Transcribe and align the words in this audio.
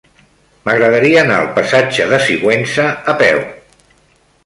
M'agradaria 0.67 1.19
anar 1.25 1.35
al 1.43 1.51
passatge 1.59 2.09
de 2.15 2.21
Sigüenza 2.27 2.91
a 3.15 3.19
peu. 3.25 3.47